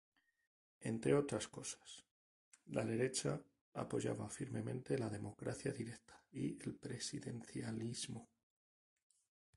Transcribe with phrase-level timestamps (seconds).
[0.79, 2.07] Entre otras cosas,
[2.65, 3.39] La Derecha
[3.75, 8.27] apoyaba firmemente la democracia directa y el presidencialismo.